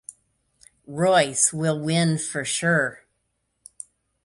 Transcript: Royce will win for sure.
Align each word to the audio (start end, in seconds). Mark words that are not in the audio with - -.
Royce 0.87 1.53
will 1.53 1.79
win 1.79 2.17
for 2.17 2.43
sure. 2.43 3.05